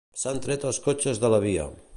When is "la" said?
1.35-1.43